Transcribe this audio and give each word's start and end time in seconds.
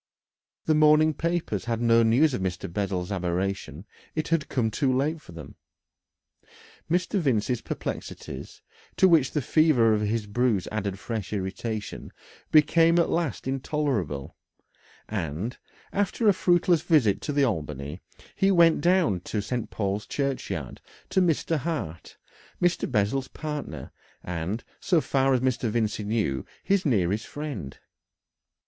The 0.65 0.73
morning 0.73 1.13
papers 1.13 1.65
had 1.65 1.79
no 1.79 2.01
news 2.01 2.33
of 2.33 2.41
Mr. 2.41 2.67
Bessel's 2.73 3.11
aberration 3.11 3.85
it 4.15 4.29
had 4.29 4.49
come 4.49 4.71
too 4.71 4.91
late 4.91 5.21
for 5.21 5.31
them. 5.33 5.57
Mr. 6.89 7.19
Vincey's 7.19 7.61
perplexities, 7.61 8.63
to 8.97 9.07
which 9.07 9.29
the 9.33 9.43
fever 9.43 9.93
of 9.93 10.01
his 10.01 10.25
bruise 10.25 10.67
added 10.71 10.97
fresh 10.97 11.31
irritation, 11.31 12.11
became 12.51 12.97
at 12.97 13.11
last 13.11 13.47
intolerable, 13.47 14.35
and, 15.07 15.59
after 15.93 16.27
a 16.27 16.33
fruitless 16.33 16.81
visit 16.81 17.21
to 17.21 17.31
the 17.31 17.43
Albany, 17.43 17.99
he 18.35 18.49
went 18.49 18.81
down 18.81 19.19
to 19.19 19.39
St. 19.39 19.69
Paul's 19.69 20.07
Churchyard 20.07 20.81
to 21.11 21.21
Mr. 21.21 21.57
Hart, 21.57 22.17
Mr. 22.59 22.91
Bessel's 22.91 23.27
partner, 23.27 23.91
and, 24.23 24.63
so 24.79 24.99
far 24.99 25.35
as 25.35 25.41
Mr. 25.41 25.69
Vincey 25.69 26.03
knew, 26.03 26.43
his 26.63 26.87
nearest 26.87 27.27
friend. 27.27 27.77